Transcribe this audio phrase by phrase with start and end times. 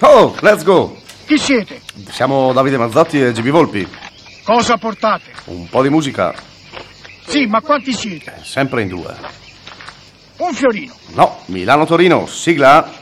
[0.00, 0.96] Oh, let's go!
[1.26, 1.80] Chi siete?
[2.10, 3.88] Siamo Davide Mazzotti e GB Volpi.
[4.44, 5.30] Cosa portate?
[5.46, 6.34] Un po' di musica,
[7.26, 8.40] Sì, ma quanti siete?
[8.42, 9.14] sempre in due.
[10.36, 10.94] Un fiorino.
[11.14, 12.93] No, Milano-Torino, sigla.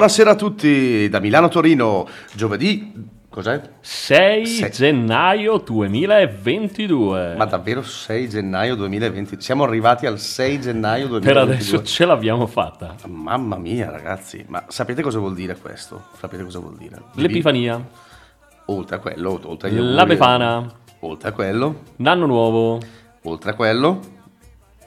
[0.00, 2.90] Buonasera a tutti da Milano-Torino, giovedì.
[3.28, 3.60] Cos'è?
[3.82, 7.34] 6 Se- gennaio 2022.
[7.36, 9.36] Ma davvero 6 gennaio 2020?
[9.42, 11.42] Siamo arrivati al 6 gennaio per 2022.
[11.52, 12.94] adesso ce l'abbiamo fatta.
[13.08, 16.04] Mamma mia, ragazzi, ma sapete cosa vuol dire questo?
[16.18, 16.96] Sapete cosa vuol dire?
[17.16, 17.86] L'Epifania,
[18.68, 20.66] Oltre a quello, oltre agli la auguri- Befana,
[21.00, 22.80] Oltre a quello, l'anno nuovo,
[23.24, 24.00] oltre a quello.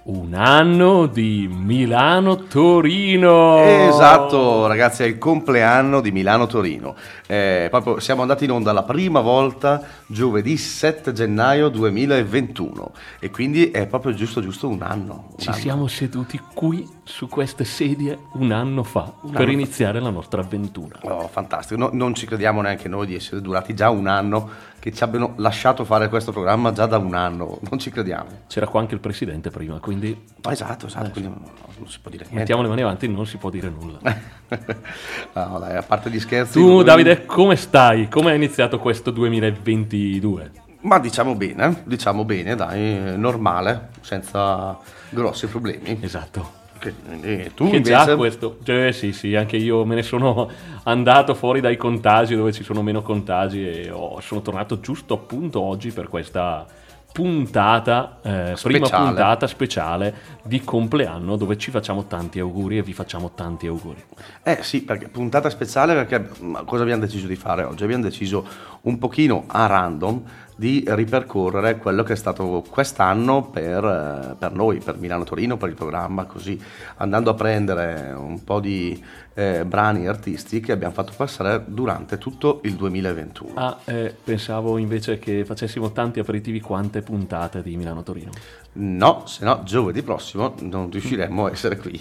[0.05, 3.59] Un anno di Milano-Torino.
[3.63, 6.93] Esatto, ragazzi, è il compleanno di Milano-Torino.
[7.25, 13.71] Eh, proprio siamo andati in onda la prima volta giovedì 7 gennaio 2021 e quindi
[13.71, 15.27] è proprio giusto giusto un anno.
[15.31, 15.57] un Ci anno.
[15.57, 19.51] siamo seduti qui su queste sedie un anno fa per anno fa.
[19.51, 20.99] iniziare la nostra avventura.
[21.03, 24.49] Oh, fantastico, No- non ci crediamo neanche noi di essere durati già un anno,
[24.83, 28.43] che ci abbiano lasciato fare questo programma già da un anno, non ci crediamo.
[28.47, 31.41] C'era qua anche il presidente prima, quindi Ma esatto, esatto, quindi non,
[31.77, 32.39] non si può dire niente.
[32.39, 33.99] mettiamo le mani avanti, non si può dire nulla.
[35.35, 36.59] no, dai, a parte gli scherzi.
[36.59, 38.09] Tu noi- Davide, come stai?
[38.09, 40.51] Come è iniziato questo 2022?
[40.81, 44.77] Ma diciamo bene, diciamo bene, dai, normale, senza
[45.11, 45.97] grossi problemi.
[46.01, 46.61] Esatto.
[46.83, 48.05] Che- eh, tu Che invece...
[48.05, 50.49] già questo, cioè, sì, sì, anche io me ne sono
[50.83, 55.61] andato fuori dai contagi dove ci sono meno contagi e ho- sono tornato giusto appunto
[55.61, 56.65] oggi per questa
[57.13, 60.13] puntata, eh, prima puntata speciale
[60.43, 64.03] di compleanno dove ci facciamo tanti auguri e vi facciamo tanti auguri.
[64.41, 67.83] Eh sì, perché puntata speciale perché ma cosa abbiamo deciso di fare oggi?
[67.83, 68.45] Abbiamo deciso
[68.81, 70.23] un pochino a random
[70.55, 75.69] di ripercorrere quello che è stato quest'anno per, eh, per noi, per Milano Torino, per
[75.69, 76.59] il programma, così
[76.97, 79.01] andando a prendere un po' di
[79.35, 83.51] eh, brani artisti che abbiamo fatto passare durante tutto il 2021.
[83.55, 88.31] Ah, eh, pensavo invece che facessimo tanti aperitivi quante puntate di Milano Torino
[88.73, 91.99] No, se no giovedì prossimo non riusciremmo a essere qui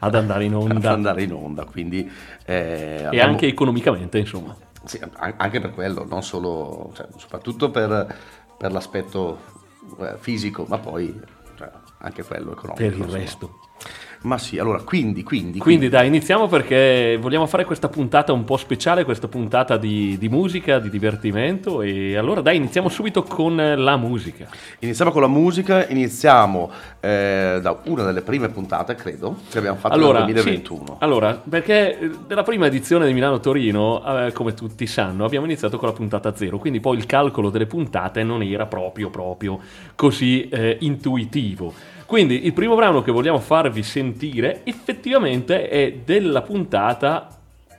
[0.00, 2.10] ad andare in ad onda andare in onda, quindi
[2.44, 4.54] eh, e abbiamo- anche economicamente, insomma.
[4.84, 8.16] Sì, an- anche per quello, non solo, cioè, soprattutto per,
[8.56, 9.38] per l'aspetto
[9.98, 11.20] eh, fisico, ma poi
[11.56, 12.88] cioè, anche quello economico.
[12.88, 13.60] Per il resto.
[14.22, 18.58] Ma sì, allora, quindi, quindi, Quindi dai, iniziamo perché vogliamo fare questa puntata un po'
[18.58, 23.96] speciale, questa puntata di, di musica, di divertimento e allora dai, iniziamo subito con la
[23.96, 24.46] musica.
[24.80, 26.70] iniziamo con la musica, iniziamo
[27.00, 30.84] eh, da una delle prime puntate, credo, che abbiamo fatto Allora, nel 2021.
[30.84, 35.78] sì, allora, perché eh, nella prima edizione di Milano-Torino, eh, come tutti sanno, abbiamo iniziato
[35.78, 39.60] con la puntata zero, quindi poi il calcolo delle puntate non era proprio, proprio
[39.94, 41.72] così eh, intuitivo.
[42.10, 47.28] Quindi il primo brano che vogliamo farvi sentire effettivamente è della puntata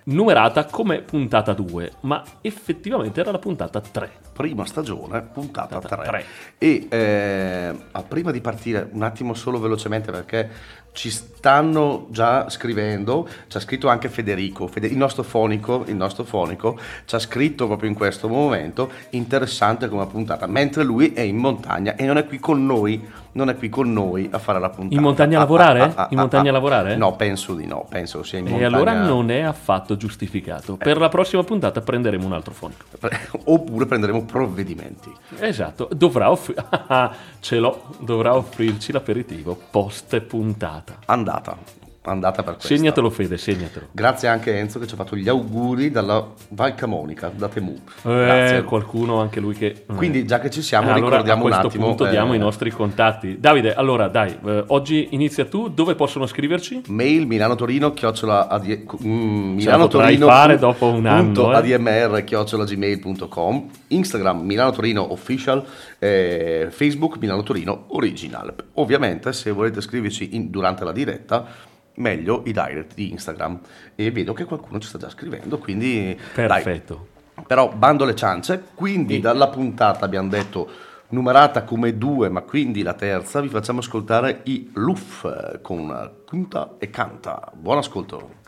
[0.04, 4.10] numerata come puntata 2, ma effettivamente era la puntata 3.
[4.32, 6.06] prima stagione, puntata Puntata 3.
[6.06, 6.26] tre.
[6.58, 7.76] E eh,
[8.08, 10.50] prima di partire, un attimo solo velocemente perché
[10.94, 16.24] ci stanno già scrivendo, ci ha scritto anche Federico, Fede- il nostro fonico, il nostro
[16.24, 21.38] fonico, ci ha scritto proprio in questo momento, interessante come puntata, mentre lui è in
[21.38, 24.70] montagna e non è qui con noi non è qui con noi a fare la
[24.70, 24.94] puntata.
[24.96, 25.94] In montagna a lavorare?
[26.10, 26.96] In montagna a lavorare?
[26.98, 28.76] No, penso di no, penso sia in E montagna.
[28.76, 30.76] allora non è affatto giustificato.
[30.76, 32.84] Per la prossima puntata prenderemo un altro fonico.
[33.46, 35.10] Oppure prenderemo provvedimenti.
[35.40, 36.56] Esatto, dovrà, offri-
[36.94, 40.81] Ah, ce l'ho, dovrà offrirci l'aperitivo post puntata.
[40.82, 42.68] Andata, andata per questo.
[42.68, 43.88] Segnatelo Fede, segnatelo.
[43.92, 47.78] Grazie anche a Enzo che ci ha fatto gli auguri dalla Val Camonica, da Temu.
[48.04, 49.86] Eh, qualcuno anche lui che...
[49.96, 51.86] Quindi già che ci siamo Eh, allora, ricordiamo a un questo attimo...
[51.86, 53.40] punto eh, diamo i nostri contatti.
[53.40, 56.84] Davide, allora dai, eh, oggi inizia tu, dove possono scriverci?
[56.88, 61.56] Mail Milano Torino chiocciola adie- mm, Milano Torino fare dopo un anno, eh.
[61.56, 65.64] admr chiocciola gmail.com Instagram Milano Torino Official
[66.00, 71.70] eh, Facebook Milano Torino Original ovviamente se volete scriverci in- durante la diretta
[72.02, 73.60] meglio i direct di Instagram
[73.96, 76.48] e vedo che qualcuno ci sta già scrivendo quindi dai.
[76.48, 77.08] Perfetto.
[77.48, 80.70] Però bando le ciance, quindi dalla puntata abbiamo detto
[81.10, 86.76] numerata come due, ma quindi la terza, vi facciamo ascoltare i Luff eh, con Punta
[86.78, 87.52] e Canta.
[87.54, 88.41] Buon ascolto.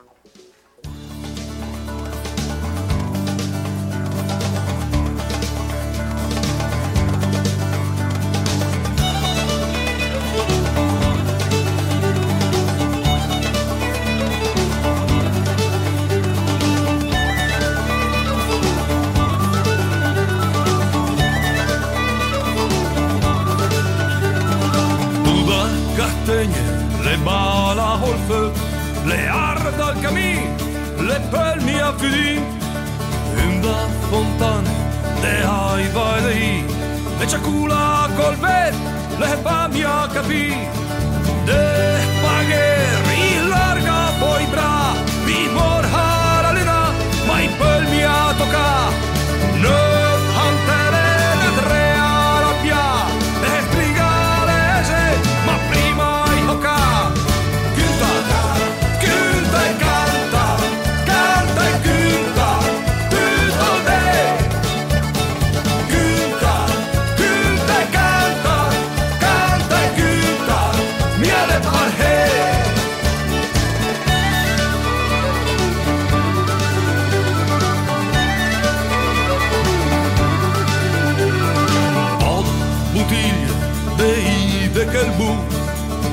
[83.98, 85.30] bei de kelbu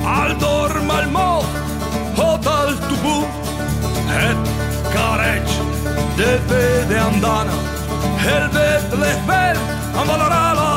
[0.05, 1.43] Al dor mal mo
[2.17, 3.19] hot al tubu.
[4.25, 4.41] Et
[4.95, 5.61] careci
[6.17, 7.57] de pe de andana
[8.25, 9.57] Helvet lehver
[9.99, 10.70] am valorala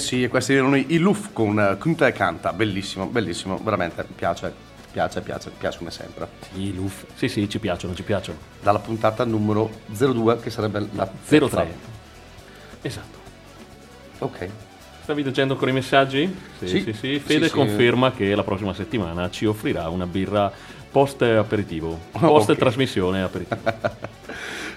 [0.00, 4.52] sì, questi erano i Luf con eh, Kunta e Canta, bellissimo, bellissimo, veramente, piace,
[4.90, 6.26] piace, piace, piace come sempre.
[6.52, 7.04] Sì, Luff.
[7.14, 8.38] Sì, sì, ci piacciono, ci piacciono.
[8.60, 11.74] Dalla puntata numero 02 che sarebbe la 03.
[12.82, 13.18] Esatto.
[14.18, 14.48] Ok.
[15.02, 16.34] Stavi leggendo ancora i messaggi?
[16.58, 16.80] Sì, Sì.
[16.82, 17.18] sì, sì.
[17.18, 17.56] Fede Sì, sì.
[17.56, 20.52] conferma che la prossima settimana ci offrirà una birra
[20.90, 22.58] post aperitivo, post Ok.
[22.58, 23.60] trasmissione aperitivo.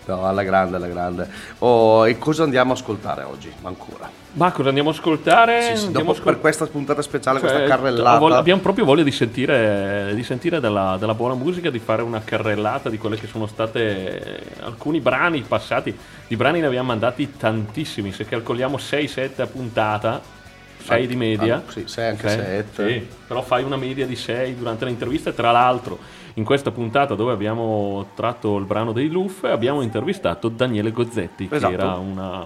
[0.05, 1.29] No, alla grande, alla grande.
[1.59, 3.49] Oh, e cosa andiamo a ascoltare oggi?
[3.61, 4.09] Ancora.
[4.33, 5.61] Ma cosa andiamo a ascoltare?
[5.61, 8.17] Sì, sì, Andiamo ascol- per questa puntata speciale, Cioè, questa carrellata.
[8.19, 12.19] voglia- abbiamo proprio voglia di sentire, di sentire della, della buona musica, di fare una
[12.21, 15.97] carrellata di quelle che sono state eh, alcuni brani passati.
[16.27, 20.19] Di brani ne abbiamo mandati tantissimi, se calcoliamo 6-7 a puntata,
[20.83, 21.55] 6 Ah, di media.
[21.65, 22.87] ah, sì, sei anche Sei, sette.
[22.91, 25.33] Sì, però fai una media di 6 durante le interviste.
[25.33, 25.97] Tra l'altro,
[26.35, 31.67] in questa puntata dove abbiamo tratto il brano dei Luff, abbiamo intervistato Daniele Gozzetti, Esatto.
[31.67, 32.45] che era una,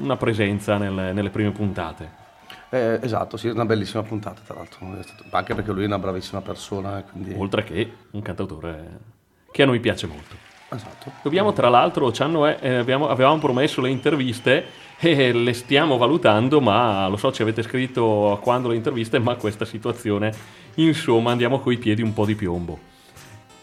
[0.00, 2.24] una presenza nelle- nelle prime puntate.
[2.70, 4.86] Eh, esatto, sì, una bellissima puntata, tra l'altro.
[5.30, 7.02] Anche perché lui è una bravissima persona.
[7.10, 7.34] Quindi...
[7.36, 9.14] oltre che un cantautore
[9.52, 10.34] che a noi piace molto.
[10.68, 11.12] Esatto.
[11.22, 14.64] Dobbiamo, tra l'altro, hanno, eh, abbiamo- avevamo promesso le interviste
[15.00, 19.64] e le stiamo valutando, ma lo so, ci avete scritto quando le interviste, ma questa
[19.64, 20.32] situazione,
[20.74, 22.78] insomma, andiamo coi piedi un po' di piombo.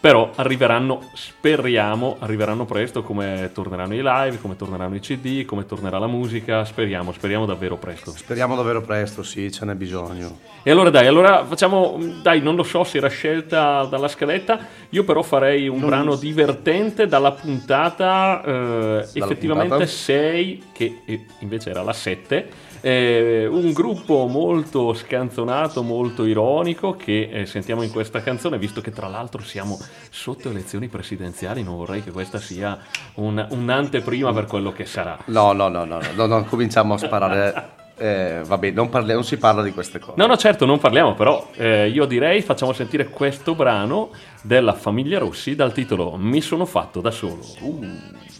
[0.04, 5.96] Però arriveranno, speriamo, arriveranno presto, come torneranno i live, come torneranno i CD, come tornerà
[5.98, 8.10] la musica, speriamo, speriamo davvero presto.
[8.10, 10.40] Speriamo davvero presto, sì, ce n'è bisogno.
[10.62, 14.58] E allora dai, allora facciamo, dai, non lo so se era scelta dalla scaletta,
[14.90, 19.86] io però farei un Non- brano divertente dalla puntata eh, effettivamente puntata?
[19.86, 22.48] 6, che eh, invece era la 7,
[22.86, 28.90] eh, un gruppo molto scanzonato, molto ironico che eh, sentiamo in questa canzone, visto che
[28.90, 29.78] tra l'altro siamo
[30.10, 32.78] sotto elezioni presidenziali, non vorrei che questa sia
[33.14, 35.16] un- un'anteprima per quello che sarà.
[35.26, 37.68] No, no, no, no, no, no, cominciamo a sparare.
[37.96, 40.14] Eh, vabbè, non, parli- non si parla di queste cose.
[40.16, 44.10] No, no, certo, non parliamo, però eh, io direi facciamo sentire questo brano
[44.42, 47.40] della famiglia Rossi dal titolo Mi sono fatto da solo.
[47.62, 48.33] Erano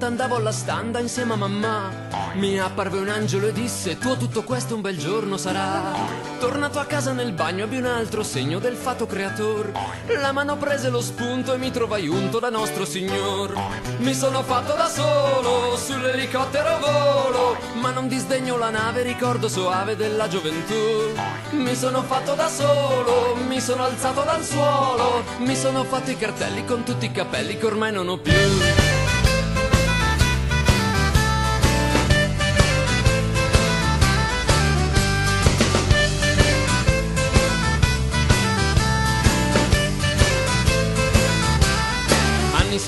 [0.00, 2.08] 90 andavo alla standa insieme a mamma.
[2.34, 5.92] Mi apparve un angelo e disse: Tuo tutto questo un bel giorno sarà.
[6.38, 9.72] Tornato a casa nel bagno abbi un altro segno del fatto creator.
[10.18, 13.54] La mano prese lo spunto e mi trovai unto da nostro signor.
[13.98, 17.56] Mi sono fatto da solo, sull'elicottero volo.
[17.80, 21.12] Ma non disdegno la nave, ricordo soave della gioventù.
[21.50, 25.22] Mi sono fatto da solo, mi sono alzato dal suolo.
[25.38, 28.89] Mi sono fatto i cartelli con tutti i capelli che ormai non ho più.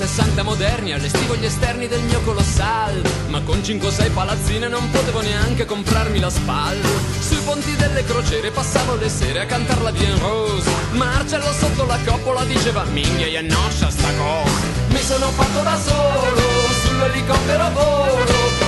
[0.05, 3.01] 60 moderni, allestivo gli esterni del mio colossal.
[3.29, 6.77] Ma con 5-6 palazzine non potevo neanche comprarmi la spal.
[7.21, 10.69] Sui ponti delle crociere passavo le sere a cantar la Bien Rose.
[10.91, 14.51] Marcello sotto la coppola diceva minchia e noscia sta cosa.
[14.89, 16.41] Mi sono fatto da solo,
[16.83, 18.25] sull'elicottero volo.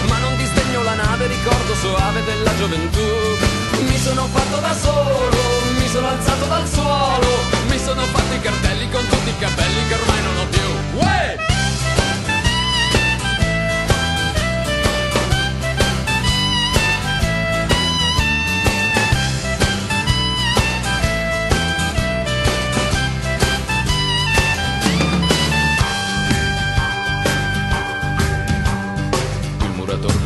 [0.07, 3.07] Ma non disdegno la nave, ricordo soave della gioventù.
[3.81, 5.37] Mi sono fatto da solo,
[5.77, 7.27] mi sono alzato dal suolo.
[7.67, 10.74] Mi sono fatto i cartelli con tutti i capelli che ormai non ho più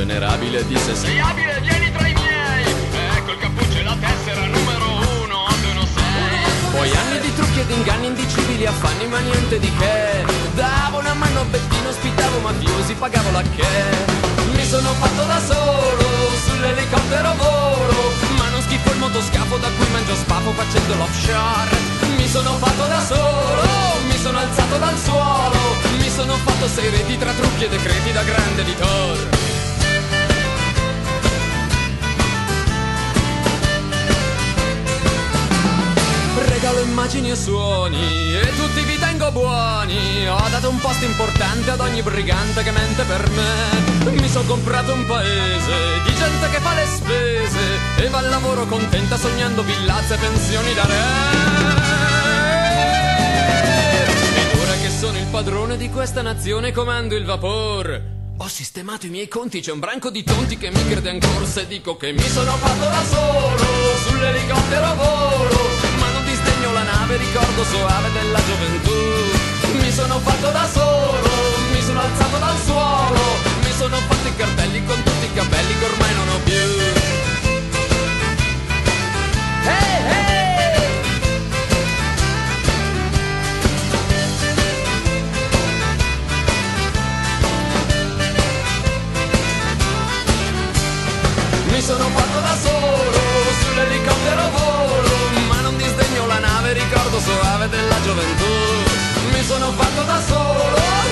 [0.09, 2.63] venerabile disse Sei abile, vieni tra i miei.
[3.17, 4.85] Ecco il cappuccio e la tessera numero
[5.23, 10.99] uno, 816 Poi anni di trucchi ed inganni indicibili affanni ma niente di che Davo
[10.99, 13.65] una mano a Bettino, ospitavo mafiosi, pagavo la che.
[14.51, 16.05] Mi sono fatto da solo,
[16.45, 21.77] sull'elicottero volo Ma non schifo il motoscafo da cui mangio spafo facendo l'offshore.
[22.17, 23.63] Mi sono fatto da solo,
[24.09, 25.57] mi sono alzato dal suolo
[25.97, 29.37] Mi sono fatto sei reti tra trucchi e decreti da grande editore
[36.49, 38.83] Regalo immagini e suoni e tutti
[39.31, 40.27] buoni.
[40.27, 44.11] Ho dato un posto importante ad ogni brigante che mente per me.
[44.11, 45.73] Mi sono comprato un paese
[46.05, 47.59] di gente che fa le spese
[47.97, 51.03] E va al lavoro contenta sognando villazze e pensioni da re.
[54.35, 58.17] Ed ora che sono il padrone di questa nazione comando il vapor.
[58.37, 61.67] Ho sistemato i miei conti, c'è un branco di tonti che mi crede ancora se
[61.67, 63.65] dico che mi sono fatto da solo.
[64.07, 65.88] Sull'elicottero volo
[67.09, 68.91] nave, ricordo soave della gioventù.
[69.81, 71.29] Mi sono fatto da solo,
[71.71, 73.19] mi sono alzato dal suolo,
[73.63, 76.53] mi sono fatto i cartelli con tutti i capelli che ormai non ho più.
[79.65, 80.77] Hey, hey!
[91.71, 93.19] Mi sono fatto da solo
[93.61, 94.68] sull'elicottero volo,
[97.19, 98.45] ricordo soave della gioventù.
[99.31, 100.63] Mi sono fatto da solo,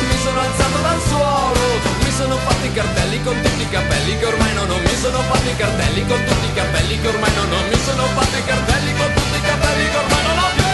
[0.07, 1.59] mi sono alzato dal suolo,
[2.03, 5.19] mi sono fatto i cartelli con tutti i capelli che ormai non ho, mi sono
[5.19, 8.45] fatto i cartelli con tutti i capelli che ormai non ho, mi sono fatto i
[8.45, 10.65] cartelli con tutti i capelli che ormai non ho più.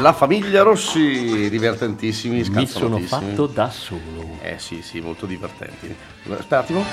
[0.00, 4.38] La famiglia Rossi, divertentissimi, Mi sono fatto da solo.
[4.42, 5.94] Eh sì, sì, molto divertenti.
[6.28, 6.84] Aspetta un attimo.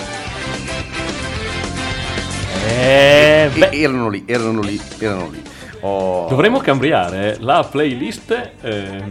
[2.65, 5.41] Eh, E- beh, erano lì, erano lì, erano lì.
[5.85, 6.27] Oh.
[6.29, 9.03] dovremmo cambiare la playlist eh,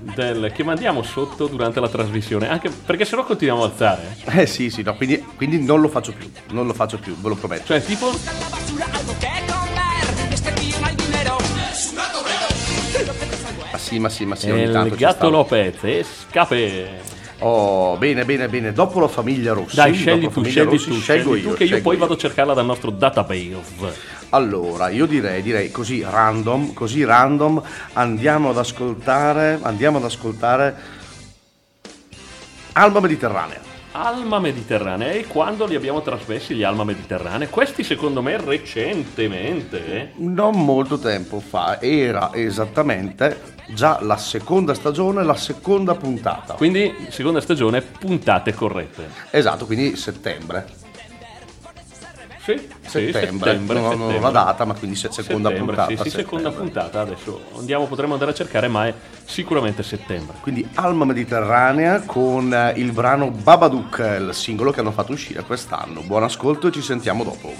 [0.00, 4.16] del- che mandiamo sotto durante la trasmissione, anche perché sennò continuiamo a alzare.
[4.24, 7.28] Eh sì, sì, no, quindi, quindi non lo faccio più, non lo faccio più, ve
[7.28, 7.66] lo prometto.
[7.66, 8.10] Cioè, tipo,
[13.70, 15.28] Ma sì, ma sì, ma sì, ogni il tanto ci gatto.
[15.30, 17.13] Lopez e scape.
[17.46, 18.72] Oh, bene, bene, bene.
[18.72, 19.76] Dopo la famiglia Rossi.
[19.76, 22.16] Dai, scegli tu, scegli Rossi, tu, scelgo scegli io, tu che io poi vado a
[22.16, 23.56] cercarla dal nostro database.
[24.30, 30.74] Allora, io direi, direi così random, così random, andiamo ad ascoltare, andiamo ad ascoltare
[32.72, 33.60] Alba Mediterranea.
[33.92, 37.46] Alma Mediterranea e quando li abbiamo trasmessi gli Alma Mediterranea?
[37.48, 39.86] Questi secondo me recentemente.
[39.86, 40.08] eh?
[40.16, 46.54] Non molto tempo fa, era esattamente già la seconda stagione, la seconda puntata.
[46.54, 49.08] Quindi seconda stagione, puntate corrette.
[49.30, 50.82] Esatto, quindi settembre.
[52.44, 54.20] Sì, sì, Settembre, settembre, non, settembre.
[54.20, 56.02] la data, ma quindi se- seconda Settembre, puntata.
[56.02, 56.72] Sì, sì, seconda settembre.
[56.82, 57.00] puntata.
[57.00, 58.92] Adesso andiamo, potremo andare a cercare, ma è
[59.24, 60.36] sicuramente settembre.
[60.42, 66.02] Quindi Alma Mediterranea con eh, il brano Babadook, il singolo che hanno fatto uscire quest'anno.
[66.02, 67.50] Buon ascolto e ci sentiamo dopo.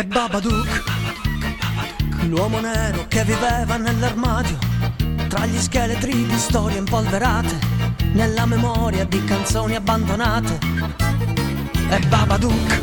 [0.00, 0.82] E Babadook,
[2.22, 4.56] l'uomo nero che viveva nell'armadio,
[5.28, 7.58] tra gli scheletri di storie impolverate,
[8.14, 10.58] nella memoria di canzoni abbandonate.
[11.90, 12.80] E Babadook,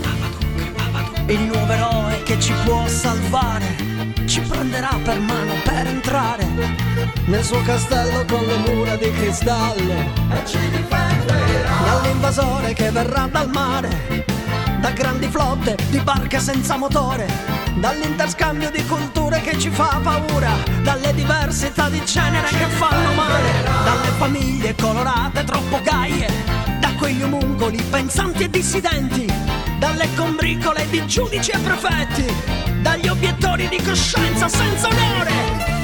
[1.26, 3.66] il nuovo eroe che ci può salvare,
[4.28, 6.46] ci prenderà per mano per entrare
[7.26, 9.94] nel suo castello con le mura di cristallo
[10.34, 14.37] e ci difenderà dall'invasore che verrà dal mare
[14.80, 17.28] da grandi flotte di barche senza motore,
[17.76, 23.52] dall'interscambio di culture che ci fa paura, dalle diversità di genere che fanno male,
[23.84, 26.28] dalle famiglie colorate troppo gaie,
[26.80, 29.26] da quegli omuncoli pensanti e dissidenti,
[29.80, 32.26] dalle combricole di giudici e prefetti,
[32.82, 35.77] dagli obiettori di coscienza senza onore.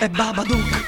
[0.00, 0.84] E Babadook,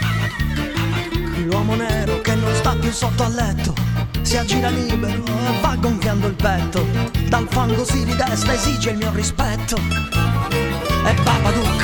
[1.44, 3.75] l'uomo nero che non sta più sotto al letto,
[4.23, 6.87] si aggira libero e va gonfiando il petto,
[7.27, 9.79] dal fango si ridesta, esige il mio rispetto.
[9.79, 11.83] E Babadook,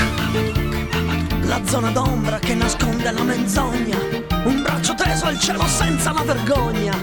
[1.46, 3.98] la zona d'ombra che nasconde la menzogna,
[4.44, 6.96] un braccio teso al cielo senza la vergogna,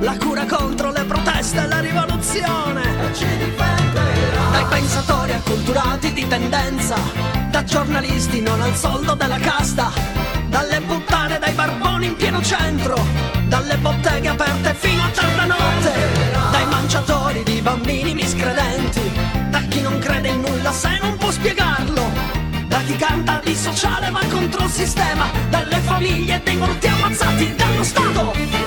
[0.00, 4.09] la cura contro le proteste e la rivoluzione.
[4.60, 6.94] Dai pensatori acculturati di tendenza,
[7.48, 9.90] da giornalisti non al soldo della casta,
[10.48, 12.94] dalle puttane dai barboni in pieno centro,
[13.46, 15.92] dalle botteghe aperte fino a tarda notte,
[16.50, 19.10] dai manciatori di bambini miscredenti,
[19.48, 22.10] da chi non crede in nulla se non può spiegarlo,
[22.66, 27.82] da chi canta di sociale ma contro il sistema, dalle famiglie dei morti ammazzati dallo
[27.82, 28.59] Stato.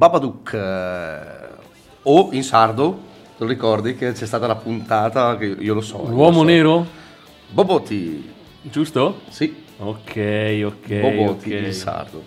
[0.00, 1.48] Babadook eh,
[2.04, 3.00] o in sardo,
[3.36, 6.06] lo ricordi che c'è stata la puntata che io lo so.
[6.06, 6.42] L'uomo lo so.
[6.44, 6.86] nero?
[7.50, 8.32] Boboti,
[8.62, 9.20] Giusto?
[9.28, 11.00] sì, Ok, ok.
[11.00, 11.60] Boboti ok.
[11.66, 12.24] in sardo.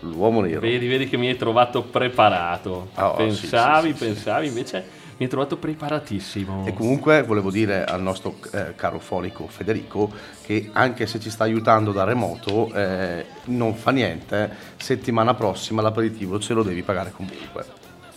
[0.00, 0.60] L'uomo nero.
[0.60, 2.90] Vedi, vedi che mi hai trovato preparato.
[2.96, 6.66] Oh, pensavi, sì, sì, sì, pensavi, invece mi hai trovato preparatissimo.
[6.66, 10.10] E comunque volevo dire al nostro eh, caro fonico Federico
[10.42, 16.38] che anche se ci sta aiutando da remoto eh, non fa niente, settimana prossima l'aperitivo
[16.38, 17.64] ce lo devi pagare comunque.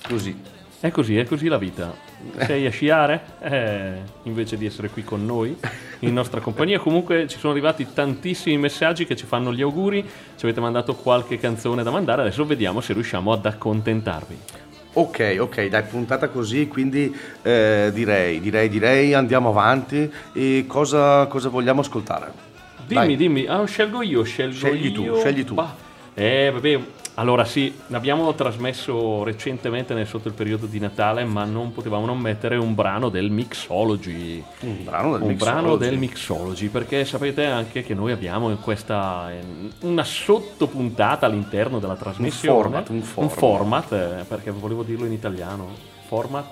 [0.07, 0.55] Così.
[0.79, 1.91] È così, è così la vita.
[2.45, 5.57] Sei a sciare eh, invece di essere qui con noi,
[5.99, 6.77] in nostra compagnia.
[6.77, 10.03] Comunque ci sono arrivati tantissimi messaggi che ci fanno gli auguri.
[10.03, 12.21] Ci avete mandato qualche canzone da mandare.
[12.21, 14.37] Adesso vediamo se riusciamo ad accontentarvi.
[14.93, 21.49] Ok, ok, dai, puntata così, quindi eh, direi, direi, direi, andiamo avanti e cosa, cosa
[21.49, 22.31] vogliamo ascoltare?
[22.87, 23.15] Dimmi, Dai.
[23.15, 25.19] dimmi, ah, scelgo io, scelgo Scegli tu, io.
[25.19, 25.53] scegli tu.
[25.53, 25.75] Bah,
[26.15, 26.79] Eh, vabbè,
[27.19, 32.19] allora sì, l'abbiamo trasmesso recentemente nel- sotto il periodo di Natale, ma non potevamo non
[32.19, 34.43] mettere un brano del Mixology.
[34.61, 35.89] Un brano del un brano Mixology.
[35.89, 39.31] del Mixology, perché sapete anche che noi abbiamo in questa
[39.81, 42.61] una sottopuntata all'interno della trasmissione.
[42.61, 43.33] format, un format.
[43.37, 45.69] format, eh, perché volevo dirlo in italiano.
[46.07, 46.45] Format?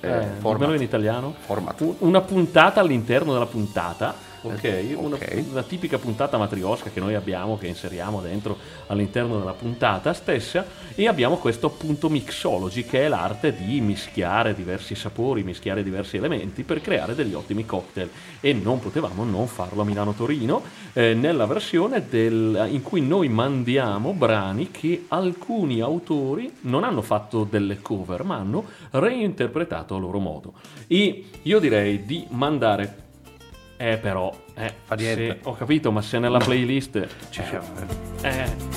[0.00, 0.74] Eh, Eh, format.
[0.76, 1.34] in italiano.
[1.40, 1.80] Format.
[1.80, 4.14] Un- Una puntata all'interno della puntata.
[4.54, 5.18] Ok, Eh, Una,
[5.50, 8.56] una tipica puntata matriosca che noi abbiamo, che inseriamo dentro
[8.86, 14.94] all'interno della puntata stessa e abbiamo questo appunto mixology che è l'arte di mischiare diversi
[14.94, 18.08] sapori, mischiare diversi elementi per creare degli ottimi cocktail.
[18.40, 23.28] E non potevamo non farlo a Milano Torino eh, nella versione del- in cui noi
[23.28, 30.18] mandiamo brani che alcuni autori non hanno fatto delle cover ma hanno reinterpretato a loro
[30.18, 30.52] modo.
[30.86, 33.04] E io direi di mandare
[33.76, 35.26] eh però, eh, Fa niente.
[35.26, 37.62] se- ho capito, ma se nella playlist ci sono...
[38.22, 38.74] Eh,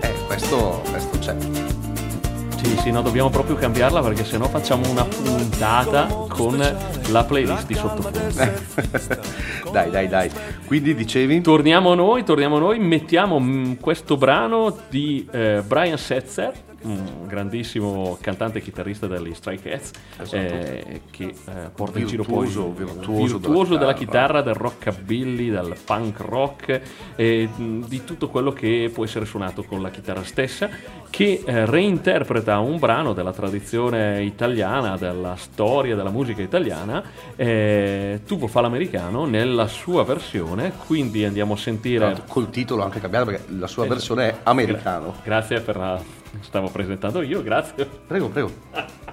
[0.00, 1.36] Eh, questo, questo c'è.
[2.56, 6.56] sì, sì, no, dobbiamo proprio cambiarla perché sennò facciamo una puntata con
[7.10, 8.20] la playlist di sottofondo.
[9.72, 10.30] dai, dai, dai.
[10.66, 11.40] Quindi dicevi?
[11.40, 16.52] Torniamo noi, torniamo noi, mettiamo mm, questo brano di eh, Brian Setzer,
[16.86, 20.36] un grandissimo cantante e chitarrista degli Stray Cats, Esatto.
[20.36, 21.34] eh, che eh,
[21.74, 23.38] porta in giro poi Virtuoso, virtuoso
[23.74, 24.42] della della chitarra.
[24.42, 26.80] del rockabilly, del punk rock
[27.16, 30.68] e mh, di tutto quello che può essere suonato con la chitarra stessa,
[31.10, 37.02] che eh, reinterpreta un brano della tradizione italiana, della storia della musica italiana,
[37.36, 42.22] eh, Tubo fa l'americano, nella sua versione, quindi andiamo a sentire...
[42.28, 45.14] Col titolo anche cambiato perché la sua Eh, versione è americano.
[45.22, 46.00] Grazie per la...
[46.40, 47.84] Stavo presentando io, grazie.
[47.84, 48.50] Prego, prego.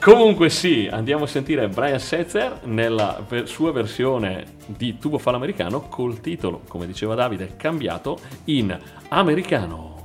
[0.00, 6.20] Comunque sì, andiamo a sentire Brian Setzer nella sua versione di Tubo Fallo Americano col
[6.20, 9.97] titolo, come diceva Davide, cambiato in Americano.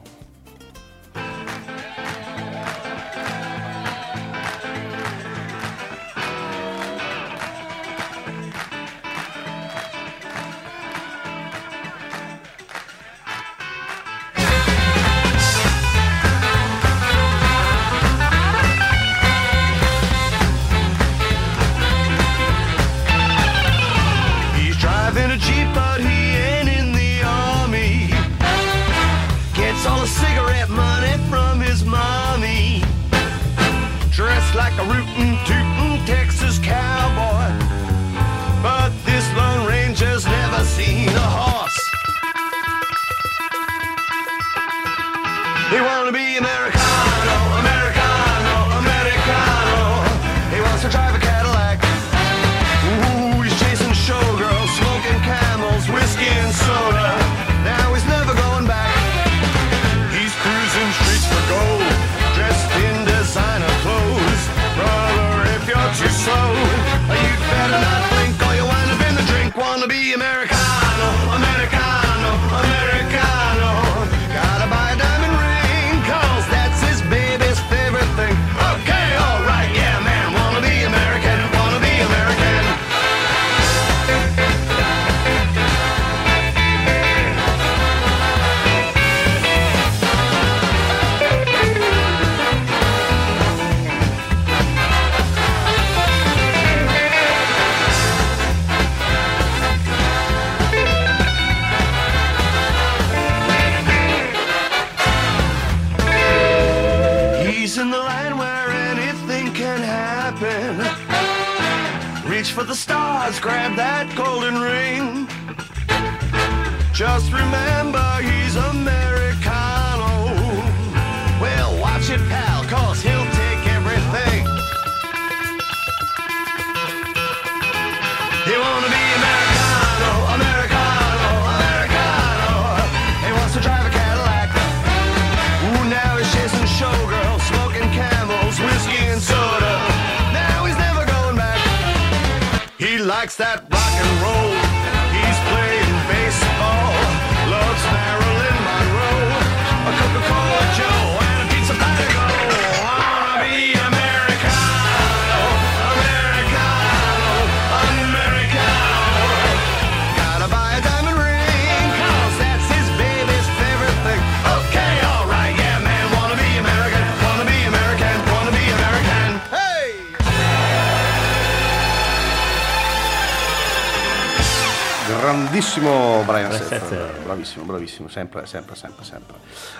[175.63, 179.37] Grandissimo Brian Setzer, bravissimo, bravissimo, sempre, sempre, sempre, sempre.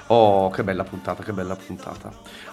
[0.07, 2.09] Oh, che bella puntata, che bella puntata.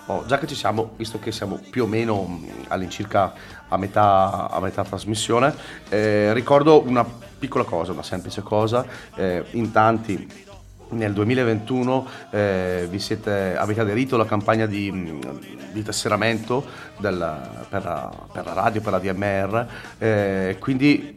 [0.07, 3.33] Oh, già che ci siamo, visto che siamo più o meno mh, all'incirca
[3.69, 5.55] a metà, a metà trasmissione,
[5.91, 8.85] eh, ricordo una piccola cosa, una semplice cosa.
[9.15, 10.27] Eh, in tanti
[10.89, 16.65] nel 2021 eh, vi siete, avete aderito alla campagna di, mh, di tesseramento
[16.99, 19.67] del- per, la, per la radio, per la DMR,
[19.99, 21.17] eh, quindi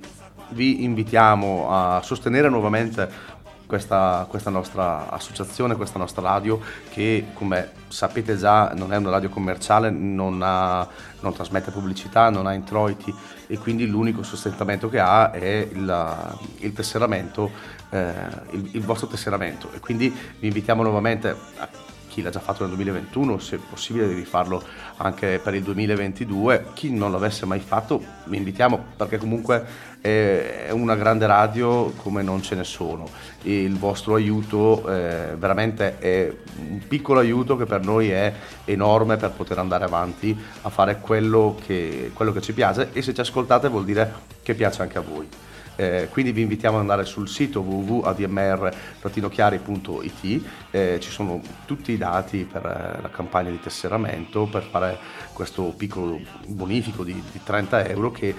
[0.50, 3.32] vi invitiamo a sostenere nuovamente
[3.66, 9.30] questa, questa nostra associazione, questa nostra radio che come sapete già non è una radio
[9.30, 10.88] commerciale, non, ha-
[11.22, 13.14] non trasmette pubblicità, non ha introiti
[13.48, 17.50] e quindi l'unico sostentamento che ha è il, il tesseramento,
[17.90, 18.14] eh,
[18.52, 19.72] il, il vostro tesseramento.
[19.74, 21.68] E quindi vi invitiamo nuovamente a
[22.14, 24.64] chi l'ha già fatto nel 2021, se è possibile di rifarlo
[25.04, 26.68] anche per il 2022.
[26.74, 32.42] Chi non l'avesse mai fatto, vi invitiamo perché comunque è una grande radio come non
[32.42, 33.08] ce ne sono.
[33.44, 36.34] Il vostro aiuto eh, veramente è
[36.70, 38.34] un piccolo aiuto che per noi è
[38.66, 43.14] enorme per poter andare avanti a fare quello che, quello che ci piace e se
[43.14, 44.12] ci ascoltate vuol dire
[44.42, 45.28] che piace anche a voi.
[45.76, 52.48] Eh, quindi vi invitiamo ad andare sul sito www.admr-chiari.it, eh, ci sono tutti i dati
[52.50, 54.98] per eh, la campagna di tesseramento, per fare
[55.34, 58.36] questo piccolo bonifico di, di 30 euro che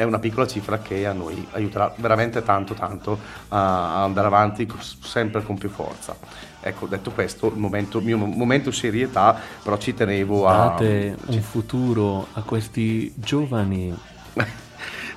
[0.00, 4.66] è una piccola cifra che a noi aiuterà veramente tanto tanto a andare avanti
[5.02, 6.16] sempre con più forza.
[6.60, 10.68] Ecco, detto questo, il momento, mio momento serietà, però ci tenevo a...
[10.68, 13.94] Date un futuro a questi giovani.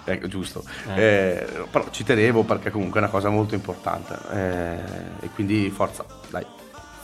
[0.05, 0.63] Ecco, giusto.
[0.95, 4.17] Eh, però ci tenevo perché comunque è una cosa molto importante.
[4.31, 6.45] eh, e quindi forza, dai.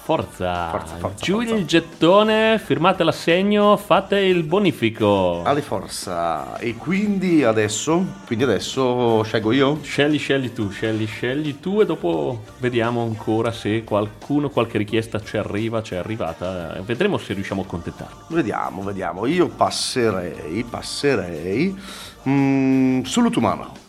[0.09, 1.53] Forza, Forza, forza, giù forza.
[1.53, 5.43] il gettone, firmate l'assegno, fate il bonifico.
[5.43, 6.57] Alle forza.
[6.57, 9.77] E quindi adesso, quindi adesso scelgo io?
[9.83, 15.37] Scegli, scegli tu, scegli, scegli tu e dopo vediamo ancora se qualcuno, qualche richiesta ci
[15.37, 16.77] arriva, ci è arrivata.
[16.77, 18.15] Eh, Vedremo se riusciamo a contentarlo.
[18.29, 19.27] Vediamo, vediamo.
[19.27, 21.79] Io passerei, passerei
[22.29, 23.87] mm, sull'Utumano.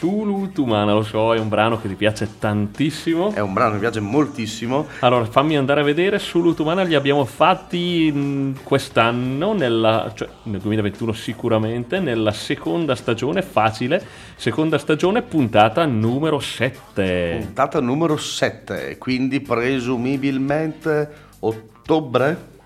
[0.00, 3.34] Sulutumana, lo so, è un brano che ti piace tantissimo.
[3.34, 4.86] È un brano che mi piace moltissimo.
[5.00, 11.12] Allora, fammi andare a vedere, Sulutumana li abbiamo fatti mh, quest'anno, nella, cioè nel 2021
[11.12, 14.02] sicuramente, nella seconda stagione, facile,
[14.36, 17.36] seconda stagione, puntata numero 7.
[17.42, 22.59] Puntata numero 7, quindi presumibilmente ottobre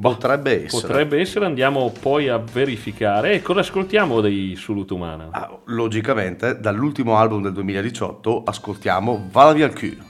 [0.00, 0.86] potrebbe essere.
[0.86, 3.32] Potrebbe essere, andiamo poi a verificare.
[3.32, 5.28] E cosa ascoltiamo dei Sulutumana?
[5.30, 10.04] Ah, logicamente, dall'ultimo album del 2018 ascoltiamo Vada via il cul.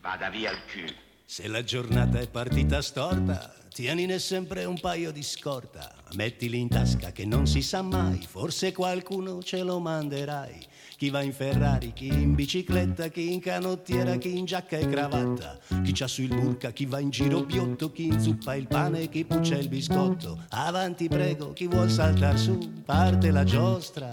[0.00, 0.94] Vada via il cul.
[1.24, 5.92] Se la giornata è partita storta, tienine sempre un paio di scorta.
[6.14, 10.66] Mettili in tasca che non si sa mai, forse qualcuno ce lo manderai.
[10.96, 15.58] Chi va in Ferrari, chi in bicicletta, chi in canottiera, chi in giacca e cravatta.
[15.82, 19.56] Chi c'ha sul burca, chi va in giro biotto, chi inzuppa il pane, chi puccia
[19.56, 20.44] il biscotto.
[20.50, 24.08] Avanti prego, chi vuol saltar su, parte la giostra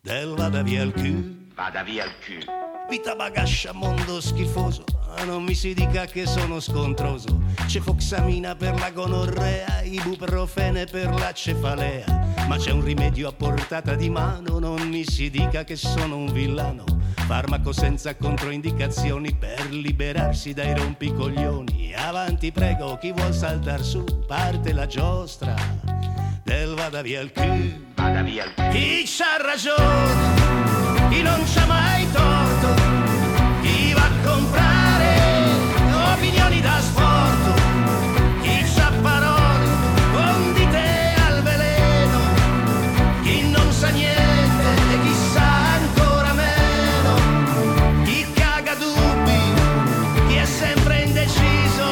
[0.00, 1.46] del vada via il cul.
[1.54, 2.71] Vada via il cul.
[2.92, 4.84] Vita bagascia, mondo schifoso.
[5.24, 7.40] Non mi si dica che sono scontroso.
[7.64, 12.04] C'è foxamina per la gonorrea, ibuprofene per la cefalea.
[12.46, 16.30] Ma c'è un rimedio a portata di mano, non mi si dica che sono un
[16.34, 16.84] villano.
[17.14, 21.94] Farmaco senza controindicazioni per liberarsi dai rompicoglioni.
[21.94, 25.54] Avanti prego, chi vuol saltar su, parte la giostra
[26.42, 27.86] del vada via il cul.
[27.94, 28.68] Vada via il cul.
[28.68, 30.61] Chi c'ha ragione,
[31.12, 32.68] chi non c'ha mai torto,
[33.60, 35.10] chi va a comprare
[36.14, 37.52] opinioni da sporto,
[38.40, 39.66] chi c'ha parole
[40.14, 42.18] condite al veleno,
[43.22, 47.14] chi non sa niente e chi sa ancora meno,
[48.04, 49.40] chi caga dubbi,
[50.28, 51.88] chi è sempre indeciso,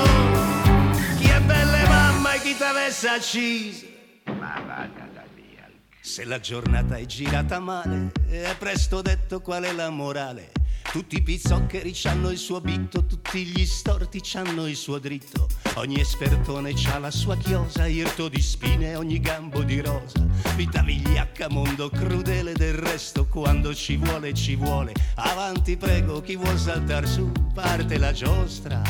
[1.18, 3.85] chi è belle mamma e chi t'avesse acciso.
[4.24, 5.99] Ma vada da via il cul.
[6.10, 10.50] Se la giornata è girata male, è presto detto qual è la morale.
[10.90, 15.46] Tutti i pizzoccheri c'hanno il suo bitto, tutti gli storti c'hanno il suo dritto.
[15.74, 20.26] Ogni espertone c'ha la sua chiosa, irto di spine, ogni gambo di rosa.
[20.56, 24.92] Vita vigliacca, mondo crudele del resto, quando ci vuole ci vuole.
[25.14, 28.82] Avanti prego, chi vuol saltar su, parte la giostra.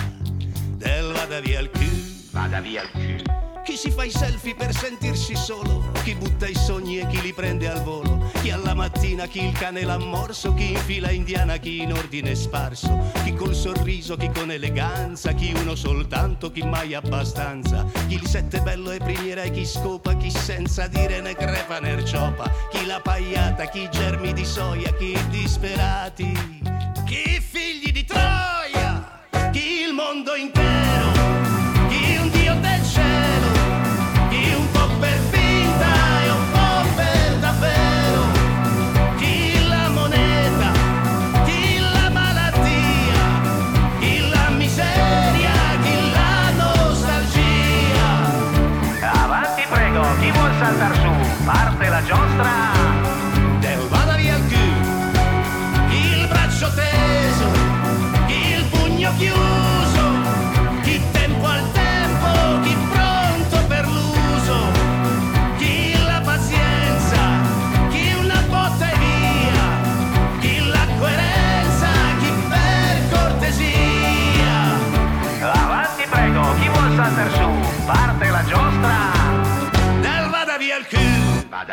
[0.71, 3.40] Del vada via il cul, vada via il cul.
[3.71, 7.33] Chi si fa i selfie per sentirsi solo, chi butta i sogni e chi li
[7.33, 11.57] prende al volo, chi alla mattina, chi il cane l'ha morso, chi in fila indiana,
[11.59, 16.95] chi in ordine sparso, chi col sorriso, chi con eleganza, chi uno soltanto, chi mai
[16.95, 21.79] abbastanza, chi il sette bello e primiera e chi scopa, chi senza dire né crepa
[21.79, 26.33] né erciopa, chi la pagliata, chi germi di soia, chi disperati,
[27.07, 27.41] chi
[52.43, 52.80] la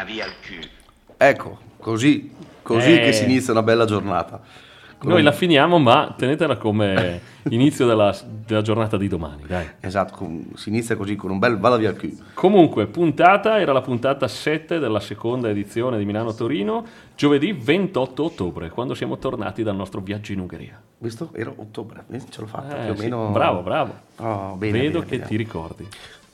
[0.08, 0.70] via il cul.
[1.17, 3.00] Ecco, così, così Eh.
[3.02, 4.39] che si inizia una bella giornata.
[5.00, 8.15] Con- Noi la finiamo, ma tenetela come inizio della,
[8.46, 9.67] della giornata di domani, dai.
[9.80, 12.17] Esatto, con- si inizia così con un bel vada via il cul.
[12.34, 16.84] Comunque, puntata era la puntata 7 della seconda edizione di Milano-Torino,
[17.15, 20.82] giovedì 28 ottobre, quando siamo tornati dal nostro viaggio in Ungheria.
[21.00, 21.30] Visto?
[21.34, 23.30] Era ottobre, eh, ce l'ho fatta Eh, più o sì, meno.
[23.30, 23.93] Bravo, bravo.
[24.15, 25.30] Oh, bene, Vedo bene, che bene.
[25.30, 25.88] ti ricordi.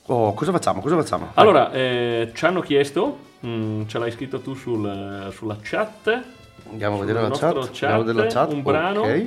[0.06, 0.80] Oh, cosa facciamo?
[0.80, 1.32] Cosa facciamo?
[1.34, 6.22] Allora, eh, ci hanno chiesto, mm, ce l'hai scritto tu sul- sulla chat,
[6.70, 7.68] Andiamo a vedere la nostro chat.
[7.82, 8.52] Andiamo a vedere la chat.
[8.52, 9.00] un brano.
[9.02, 9.26] Ok.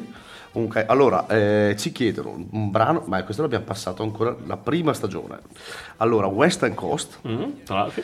[0.53, 5.39] Ok, Allora, eh, ci chiedono un brano, ma questo l'abbiamo passato ancora la prima stagione.
[5.97, 8.01] Allora, Western Coast, Mm, l'altro,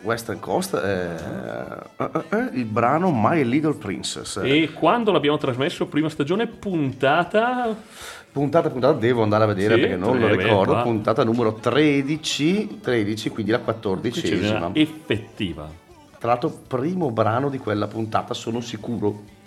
[0.00, 1.16] Western Coast, eh,
[1.98, 4.40] eh, eh, eh, il brano My Little Princess.
[4.42, 7.76] E quando l'abbiamo trasmesso, prima stagione, puntata...
[8.32, 10.72] Puntata puntata devo andare a vedere Sì, perché non lo eh, ricordo.
[10.72, 10.82] qua.
[10.82, 14.70] Puntata numero 13, 13, quindi la quattordicesima.
[14.72, 15.68] effettiva.
[16.18, 19.40] Tra l'altro, primo brano di quella puntata, sono sicuro.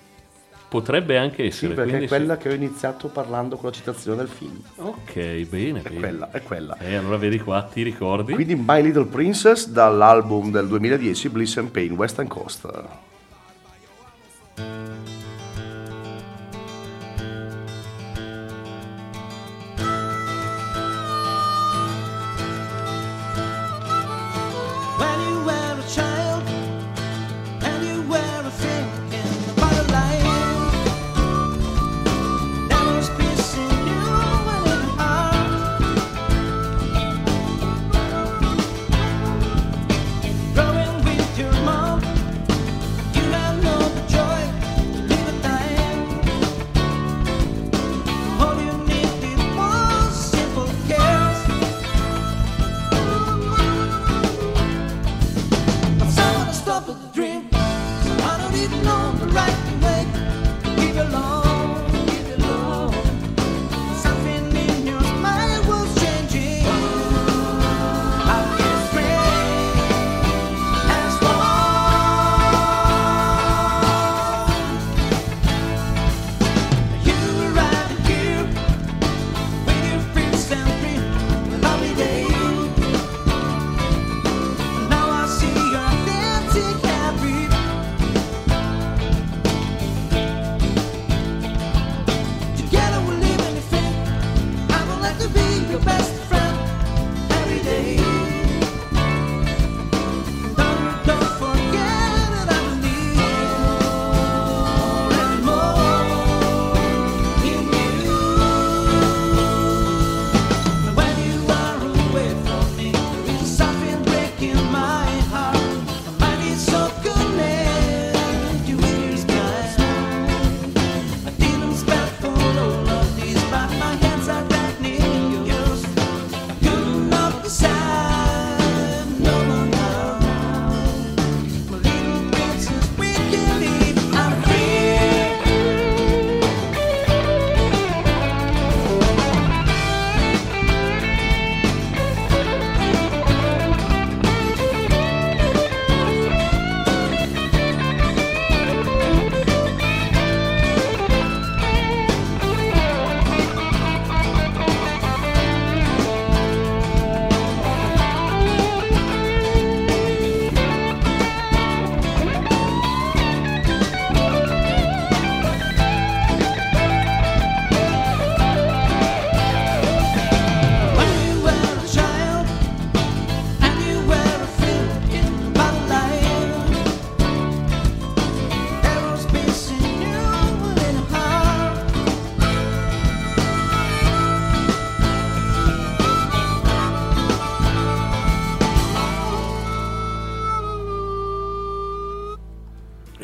[0.67, 1.73] Potrebbe anche Sì, essere.
[1.73, 4.59] perché quindi è quella che ho iniziato parlando con la citazione del film.
[4.75, 4.81] sì.
[4.81, 5.13] Ok,
[5.47, 5.99] bene, È bene.
[5.99, 6.77] quella, è quella.
[6.77, 8.33] E allora vedi qua, ti ricordi?
[8.33, 12.67] Quindi My Little Princess dall'album del 2010 Bliss and Pain Western Coast.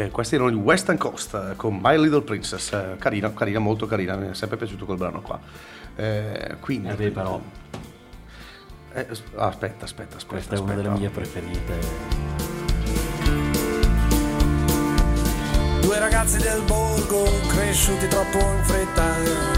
[0.10, 4.16] Questi erano i Western Coast eh, con My Little Princess, eh, carina, carina, molto carina,
[4.16, 5.40] mi è sempre piaciuto quel brano qua.
[5.96, 7.40] Eh, quindi, Eh beh, però
[8.94, 10.26] Eh, aspetta, aspetta, aspetta.
[10.26, 10.88] questa è una aspetta.
[10.90, 11.80] delle mie preferite.
[15.82, 19.50] Due ragazzi del borgo cresciuti troppo in fretta.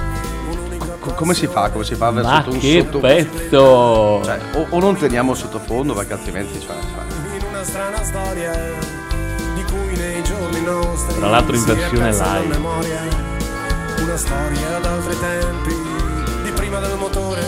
[1.15, 1.69] Come si fa?
[1.69, 4.21] Come si fa Ma sotto un che sotto- pezzo!
[4.23, 8.51] Cioè, o, o non teniamo sottofondo perché altrimenti cioè, cioè, in una strana storia
[10.64, 12.47] Tra l'altro in si versione live.
[12.47, 13.01] memoria.
[14.01, 15.74] Una storia d'altri tempi,
[16.43, 17.41] di prima del motore.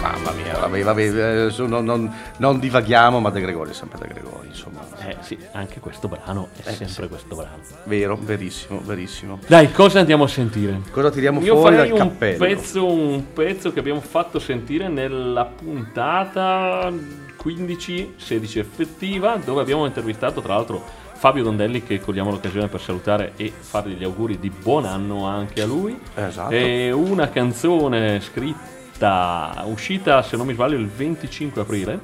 [0.00, 4.08] mamma mia, vabbè, vabbè, eh, non, non- non divaghiamo, ma De Gregori è sempre De
[4.14, 4.80] Gregori, insomma.
[5.06, 7.08] Eh sì, anche questo brano è Eh, sempre sì.
[7.08, 7.58] questo brano.
[7.84, 9.38] Vero, verissimo, verissimo.
[9.46, 10.80] Dai, cosa andiamo a sentire?
[10.90, 12.38] Cosa tiriamo Io fuori farei dal un cappello?
[12.46, 16.90] pezzo, un pezzo che abbiamo fatto sentire nella puntata
[17.44, 23.52] 15-16 effettiva, dove abbiamo intervistato tra l'altro Fabio Dondelli, che cogliamo l'occasione per salutare e
[23.56, 25.96] fargli gli auguri di buon anno anche a lui.
[26.16, 26.52] Esatto.
[26.52, 32.00] È una canzone scritta, uscita se non mi sbaglio il 25 aprile.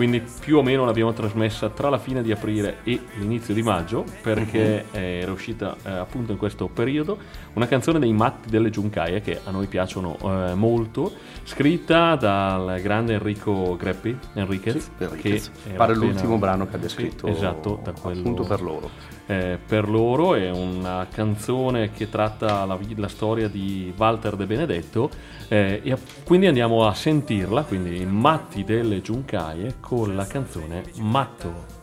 [0.00, 4.06] Quindi più o meno l'abbiamo trasmessa tra la fine di aprile e l'inizio di maggio,
[4.22, 4.98] perché Mhm.
[4.98, 7.18] eh, era uscita eh, appunto in questo periodo.
[7.52, 11.12] Una canzone dei Matti delle Giuncaie che a noi piacciono eh, molto,
[11.44, 15.50] scritta dal grande Enrico Greppi, Enriquez, Sì, Enriquez.
[15.66, 18.90] era Pare appena- l'ultimo brano che abbia Sì, scritto esatto, da quello- appunto per loro.
[19.30, 25.08] Eh, per loro è una canzone che tratta la, la storia di Walter De Benedetto
[25.46, 30.82] eh, e quindi andiamo a sentirla, quindi Matti delle Giuncaie con la canzone.
[30.96, 31.79] Matto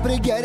[0.00, 0.39] perché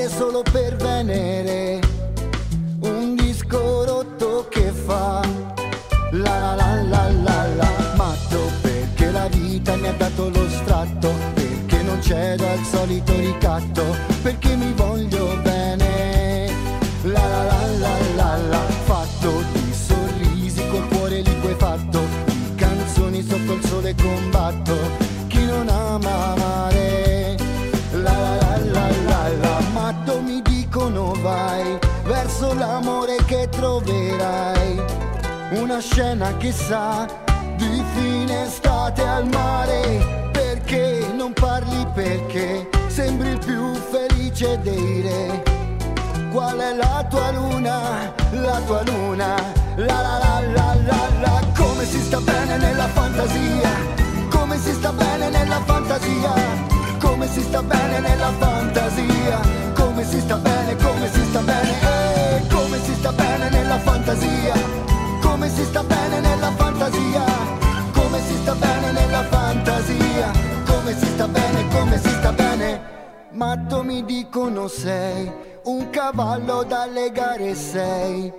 [73.36, 75.32] matto mi dicono sei
[75.66, 78.32] un cavallo da legare sei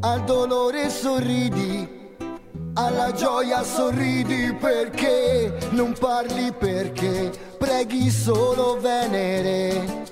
[0.00, 1.98] al dolore sorridi
[2.74, 10.08] alla gioia sorridi perché non parli perché preghi solo Venere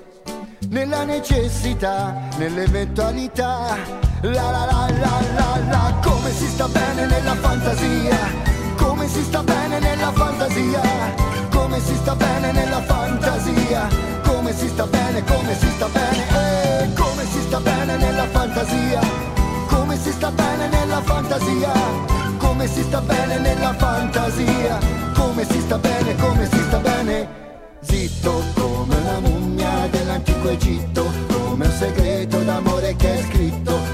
[0.69, 3.77] nella necessità, nell'eventualità.
[4.21, 8.17] La la la la la la, come si sta bene nella fantasia,
[8.77, 10.81] come si sta bene nella fantasia,
[11.79, 13.87] come si sta bene nella fantasia,
[14.23, 18.99] come si sta bene, come si sta bene, eh, come si sta bene nella fantasia,
[19.67, 21.71] come si sta bene nella fantasia,
[22.37, 24.77] come si sta bene nella fantasia,
[25.13, 27.37] come si sta bene, come si sta bene.
[27.81, 33.88] Zitto come una mummia dell'antico Egitto, come un segreto d'amore che è scritto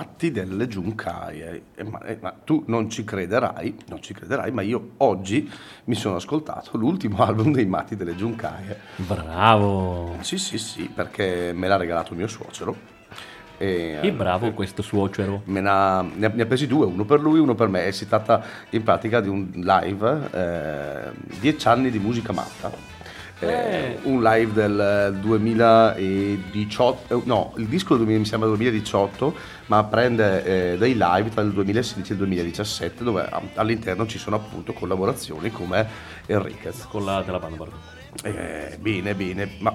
[0.00, 1.62] Matti delle Giuncaie.
[1.74, 5.48] Eh, Ma, eh, ma tu non ci crederai, non ci crederai, ma io oggi
[5.84, 8.78] mi sono ascoltato l'ultimo album dei Matti delle Giuncaie.
[8.96, 10.16] Bravo.
[10.20, 12.74] Sì, sì, sì, perché me l'ha regalato mio suocero.
[13.58, 15.42] E, E eh, bravo questo suocero.
[15.44, 17.84] Me n'ha- ne, ha, ne ha presi due, uno per lui, uno per me.
[17.84, 22.89] E si tratta in pratica di un live, eh, 10 anni di musica matta.
[23.40, 23.98] Eh, Eh.
[24.02, 29.34] Un live del 2018, eh, no, il disco del 2000 mi sembra 2018,
[29.66, 34.36] ma prende eh, dei live tra il 2016 e il 2017, dove all'interno ci sono
[34.36, 35.86] appunto collaborazioni come
[36.26, 36.86] Enriquez.
[36.88, 37.64] Con la della banda.
[38.22, 39.74] Eh, bene, bene, ma.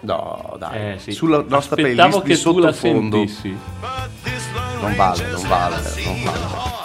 [0.00, 1.12] No, dai, Eh, sì.
[1.12, 3.24] sulla nostra Aspettavo playlist di sottofondo.
[4.80, 6.83] Non vale, non vale, non vale.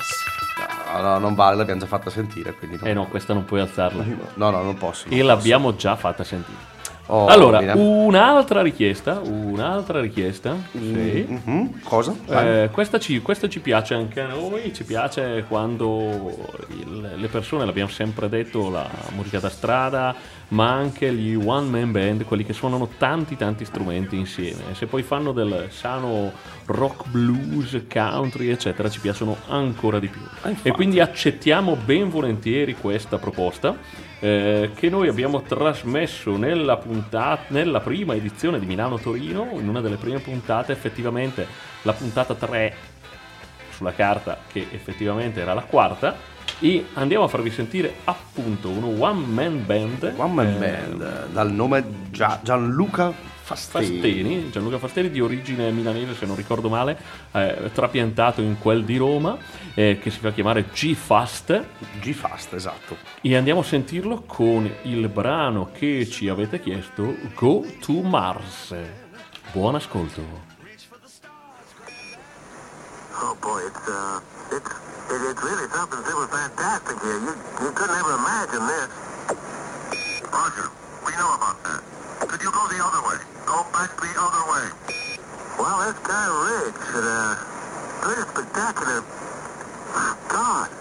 [0.94, 4.04] No, no, non vale, l'abbiamo già fatta sentire, quindi Eh no, questa non puoi alzarla.
[4.36, 5.06] No, no, non posso.
[5.10, 6.78] non E l'abbiamo già fatta sentire.
[7.12, 7.74] Oh, allora, bene.
[7.74, 10.56] un'altra richiesta, un'altra richiesta.
[10.74, 11.26] Sì.
[11.44, 12.14] Mhm, Cosa?
[12.28, 16.36] Eh, questa, ci, questa ci piace anche a noi, ci piace quando
[16.70, 20.14] il- le persone, l'abbiamo sempre detto, la musica da strada,
[20.50, 24.72] ma anche gli one man band, quelli che suonano tanti tanti strumenti insieme.
[24.72, 26.32] E se poi fanno del sano
[26.66, 30.22] rock blues, country, eccetera, ci piacciono ancora di più.
[30.62, 34.08] E quindi accettiamo ben volentieri questa proposta.
[34.20, 39.95] eh, che noi abbiamo trasmesso nella, puntata, nella prima edizione di Milano-Torino, in una delle
[39.95, 41.47] prime puntate, effettivamente
[41.84, 42.76] la puntata 3
[43.72, 46.16] sulla carta, che effettivamente era la quarta,
[46.60, 50.14] e andiamo a farvi sentire appunto uno one man band.
[50.18, 53.86] One Man eh, Band, dal nome Gia- Gianluca Fasteni.
[53.86, 56.97] Fasteni, Gianluca Fasteni di origine milanese se non ricordo male,
[57.32, 59.38] eh, trapiantato in quel di Roma,
[59.74, 61.66] eh, che si fa chiamare G-Fast.
[61.99, 62.97] G-Fast, esatto.
[63.22, 68.76] E andiamo a sentirlo con il brano che ci avete chiesto, Go to Mars.
[69.51, 70.22] Buon ascolto.
[73.22, 74.22] Oh boy, it's uh,
[74.52, 74.72] it's
[75.10, 77.20] it, it's really something super fantastic here.
[77.20, 78.89] You you couldn't ever imagine this.
[80.30, 80.68] Roger,
[81.06, 81.82] we know about that.
[82.28, 83.20] Could you go the other way?
[83.45, 84.66] Go back the other way.
[85.58, 87.36] Well, that's kind of rich uh,
[88.02, 89.04] pretty spectacular.
[90.30, 90.79] God.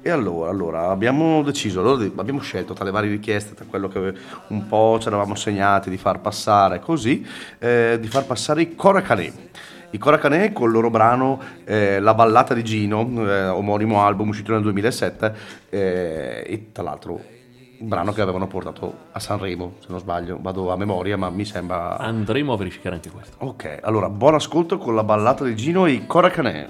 [0.01, 4.15] E allora, allora, abbiamo deciso, allora abbiamo scelto tra le varie richieste, tra quello che
[4.49, 7.27] un po' ci eravamo segnati di far passare così,
[7.59, 9.33] eh, di far passare i Coracanè.
[9.91, 14.53] I Coracanè con il loro brano eh, La ballata di Gino, eh, omonimo album uscito
[14.53, 15.35] nel 2007,
[15.71, 17.21] eh, e tra l'altro
[17.81, 21.45] un brano che avevano portato a Sanremo, se non sbaglio, vado a memoria, ma mi
[21.45, 21.97] sembra...
[21.99, 23.37] Andremo a verificare anche questo.
[23.39, 26.69] Ok, allora buon ascolto con la ballata di Gino e Coracanè.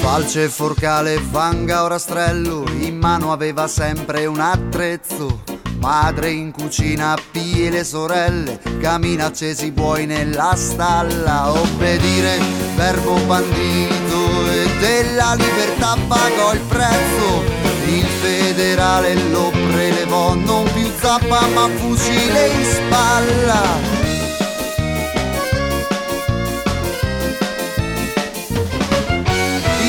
[0.00, 5.55] Falce, forcale, fanga o rastrello, in mano aveva sempre un attrezzo.
[5.78, 11.50] Madre in cucina, appie le sorelle, camina accesi buoi nella stalla.
[11.52, 12.38] Obbedire,
[12.74, 17.42] verbo bandito e della libertà pagò il prezzo.
[17.86, 24.04] Il federale lo prelevò, non più zappa ma fucile in spalla.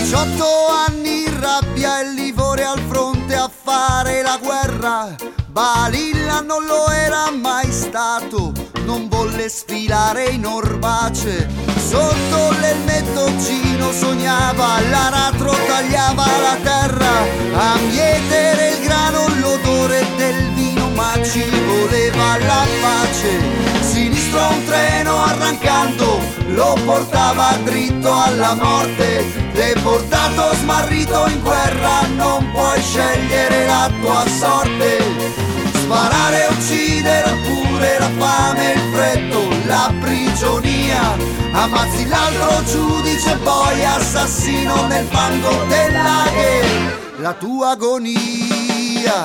[0.09, 0.45] 18
[0.88, 5.36] anni in rabbia e livore al fronte a fare la guerra.
[5.58, 8.51] Balilla non lo era mai stato,
[8.86, 11.49] non volle sfilare in orbace.
[11.78, 17.12] Sotto l'elmetto Gino sognava, l'aratro tagliava la terra.
[17.55, 23.39] A mietere il grano, l'odore del vino, ma ci voleva la pace.
[23.82, 29.26] Sinistro un treno arrancando, lo portava dritto alla morte.
[29.53, 35.46] Deportato, smarrito in guerra, non puoi scegliere la tua sorte.
[35.88, 41.15] Sparare, uccidere oppure la fame, il freddo, la prigionia.
[41.53, 49.23] Ammazzi l'altro giudice, poi assassino nel fango della che la tua agonia.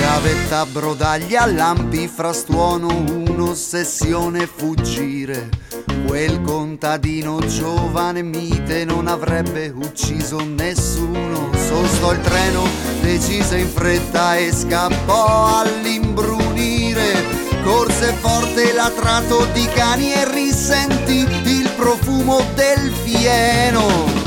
[0.00, 5.48] Gavetta, brodaglia, lampi, frastuono, un'ossessione fuggire.
[6.06, 11.50] Quel contadino giovane mite non avrebbe ucciso nessuno.
[11.54, 12.66] Sostò il treno,
[13.00, 17.38] decise in fretta e scappò all'imbrunire.
[17.62, 24.19] Corse forte latrato di cani e risentì il profumo del fieno.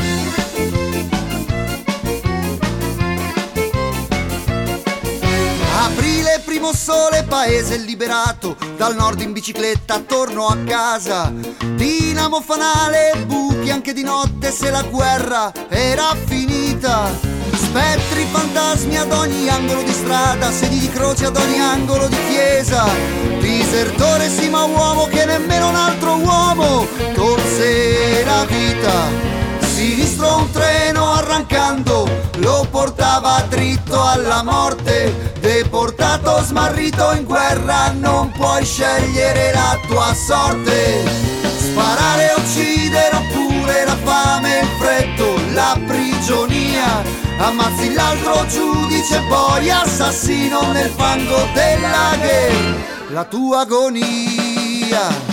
[6.64, 11.30] Primo sole, paese liberato, dal nord in bicicletta torno a casa.
[11.76, 17.12] Dinamo fanale, buchi anche di notte se la guerra era finita.
[17.54, 22.86] Spettri, fantasmi ad ogni angolo di strada, sedi di croce ad ogni angolo di chiesa.
[23.42, 29.33] Disertore sì ma uomo che nemmeno un altro uomo tolse la vita
[29.74, 32.08] sinistro un treno arrancando
[32.38, 41.04] lo portava dritto alla morte, deportato smarrito in guerra, non puoi scegliere la tua sorte.
[41.58, 47.02] Sparare, uccidere oppure la fame, il freddo, la prigionia,
[47.38, 52.76] ammazzi l'altro giudice poi assassino nel fango della guerra,
[53.10, 55.33] la tua agonia.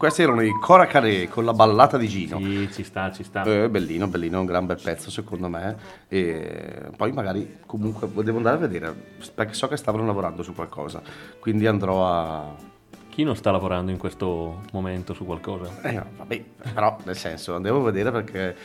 [0.00, 2.38] Questi erano i Coracare con la ballata di Gino.
[2.38, 3.42] Sì, ci sta, ci sta.
[3.42, 5.76] Eh, bellino, bellino, un gran bel pezzo secondo me.
[6.08, 8.94] E poi magari comunque devo andare a vedere
[9.34, 11.02] perché so che stavano lavorando su qualcosa.
[11.38, 12.54] Quindi andrò a.
[13.10, 15.82] Chi non sta lavorando in questo momento su qualcosa?
[15.82, 18.56] Eh, vabbè, però nel senso andiamo a vedere perché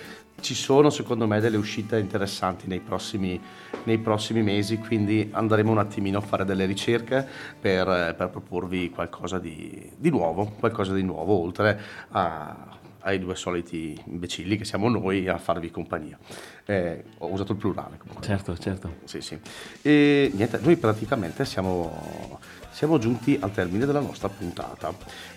[0.46, 3.41] ci sono secondo me delle uscite interessanti nei prossimi,
[3.86, 7.28] nei prossimi mesi, quindi andremo un attimino a fare delle ricerche
[7.60, 14.00] per, per proporvi qualcosa di, di nuovo, qualcosa di nuovo, oltre a- ai due soliti
[14.06, 16.18] imbecilli che siamo noi a farvi compagnia.
[16.66, 18.26] Eh, ho usato il plurale comunque.
[18.26, 18.96] Certo, certo.
[19.04, 19.39] Sì, sì.
[19.82, 22.39] E niente, noi praticamente siamo,
[22.72, 24.93] siamo giunti al termine della nostra puntata.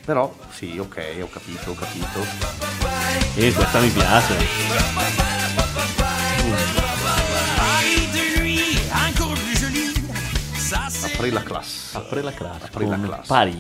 [0.09, 2.25] Però sì, ok, ho capito, ho capito.
[3.35, 4.37] E questa mi piace.
[11.15, 11.97] Apri la classe.
[11.99, 12.65] Apri la classe.
[12.65, 13.27] Apri la classe.
[13.27, 13.57] Paris.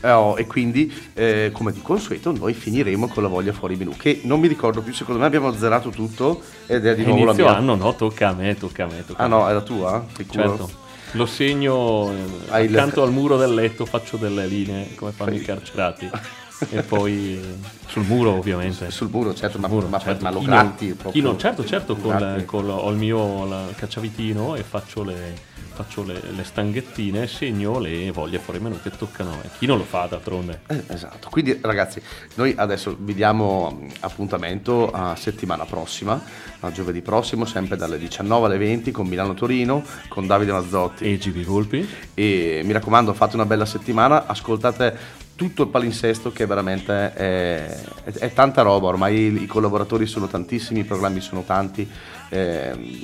[0.00, 3.96] Eh, oh, e quindi, eh, come di consueto, noi finiremo con la voglia fuori menù,
[3.96, 7.30] che non mi ricordo più, secondo me abbiamo azzerato tutto ed è di nuovo la
[7.32, 7.56] Inizio mia.
[7.56, 9.04] anno, no, tocca a me, tocca a me.
[9.04, 9.50] Tocca Ah a no, me.
[9.50, 10.06] è la tua?
[10.14, 10.46] Sicuro?
[10.56, 10.82] Certo.
[11.14, 16.10] Lo segno eh, accanto al muro del letto, faccio delle linee come fanno i carcerati.
[16.70, 17.40] e poi
[17.86, 18.90] sul muro ovviamente.
[18.90, 20.22] Sul muro, certo, ma, muro, ma, certo.
[20.24, 21.12] ma lo gratti non- proprio?
[21.12, 26.02] chi non- certo, certo, col, col- ho il mio la- cacciavitino e faccio le, faccio
[26.04, 29.50] le, le stanghettine, segno le voglie fuori menù che toccano a me.
[29.58, 30.60] Chi non lo fa d'altronde?
[30.68, 32.00] Eh, esatto, quindi ragazzi,
[32.34, 36.20] noi adesso vi diamo mm, appuntamento a settimana prossima,
[36.60, 41.16] a giovedì prossimo, sempre dalle 19 alle 20 con Milano Torino, con Davide Mazzotti e
[41.18, 41.86] GB Volpi.
[42.14, 47.66] E mi raccomando, fate una bella settimana, ascoltate tutto il palinsesto che veramente è,
[48.04, 51.88] è- è tanta roba, ormai i, i collaboratori sono tantissimi, i programmi sono tanti.
[52.30, 52.96] ehm,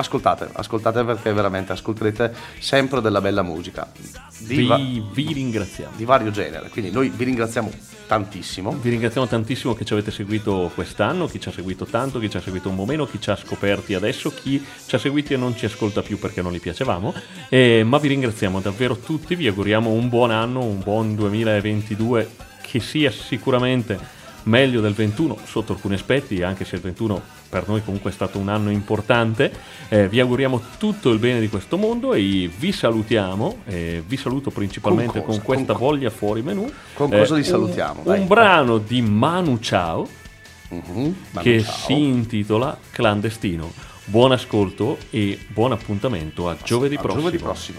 [0.00, 3.90] ascoltate, ascoltate perché veramente ascolterete sempre della bella musica.
[4.38, 5.92] Di, va- Vi, vi ringraziamo.
[5.96, 7.70] di vario genere, quindi noi vi ringraziamo
[8.06, 8.72] tantissimo.
[8.72, 12.36] Vi ringraziamo tantissimo che ci avete seguito quest'anno, chi ci ha seguito tanto, chi ci
[12.38, 15.36] ha seguito un po' meno, chi ci ha scoperti adesso, chi ci ha seguiti e
[15.36, 17.14] non ci ascolta più perché non gli piacevamo.
[17.48, 22.30] Eh, ma vi ringraziamo davvero tutti, vi auguriamo un buon anno, un buon 2022
[22.62, 23.98] che sia sicuramente
[24.44, 27.20] meglio del 21 sotto alcuni aspetti, anche se il 21
[27.50, 29.52] per noi comunque è stato un anno importante.
[29.88, 33.58] Eh, vi auguriamo tutto il bene di questo mondo e vi salutiamo.
[33.66, 35.40] eh, vi saluto principalmente Con con, cosa?
[35.42, 36.70] questa Con- voglia fuori menù.
[36.94, 38.00] Con cosa Eh, li salutiamo?
[38.00, 38.20] Un, Dai.
[38.20, 40.08] un brano di Manu Ciao
[40.68, 41.72] Manu che Ciao.
[41.74, 43.72] si intitola Clandestino.
[44.04, 47.22] Buon ascolto e buon appuntamento a giovedì A prossimo.
[47.22, 47.78] giovedì prossimo.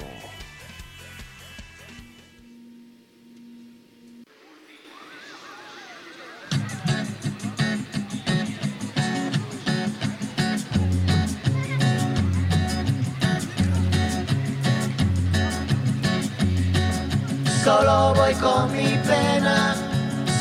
[17.72, 19.76] Solo voy con mi pena,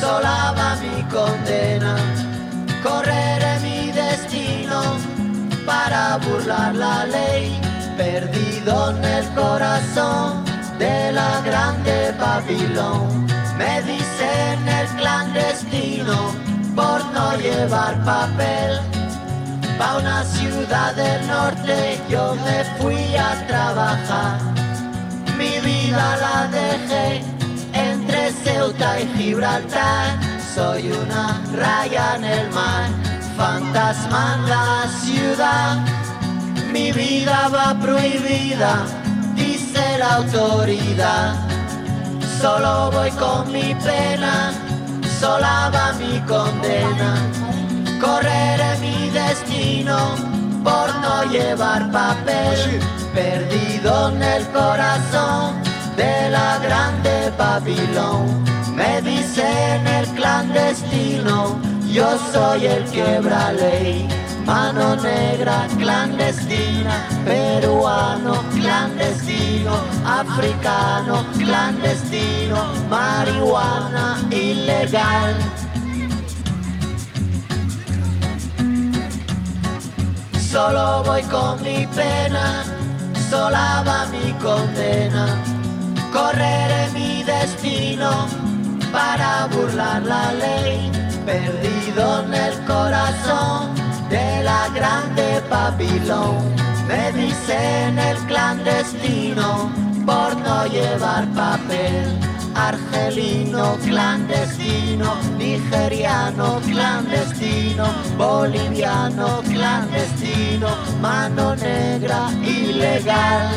[0.00, 1.94] sola va mi condena.
[2.82, 4.80] Correré mi destino
[5.64, 7.60] para burlar la ley,
[7.96, 10.44] perdido en el corazón
[10.80, 13.26] de la grande Babilón.
[13.56, 16.16] Me dicen el clandestino
[16.74, 18.80] por no llevar papel.
[19.78, 24.59] Pa' una ciudad del norte yo me fui a trabajar.
[25.62, 27.22] Vida la dejé
[27.72, 30.18] entre Ceuta y Gibraltar.
[30.54, 32.88] Soy una raya en el mar,
[33.36, 35.78] fantasma en la ciudad.
[36.72, 38.86] Mi vida va prohibida,
[39.34, 41.34] dice la autoridad.
[42.40, 44.52] Solo voy con mi pena,
[45.20, 47.16] sola va mi condena.
[48.00, 50.29] Correré mi destino
[50.62, 52.80] por no llevar papel,
[53.14, 55.62] perdido en el corazón
[55.96, 58.44] de la grande Babilón.
[58.74, 61.60] Me dicen el clandestino,
[61.92, 64.08] yo soy el quebra ley.
[64.46, 69.72] Mano negra clandestina, peruano clandestino,
[70.04, 72.56] africano clandestino,
[72.88, 75.36] marihuana ilegal.
[80.50, 82.64] Solo voy con mi pena,
[83.30, 85.40] sola va mi condena.
[86.12, 88.26] Correré mi destino
[88.90, 90.90] para burlar la ley,
[91.24, 93.76] perdido en el corazón
[94.08, 96.38] de la grande Babilón.
[96.88, 99.70] Me dice en el clandestino
[100.04, 102.29] por no llevar papel.
[102.54, 110.68] argelino clandestino, nigeriano clandestino, boliviano clandestino,
[111.00, 113.48] mano negra ilegal.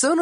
[0.00, 0.14] Deixa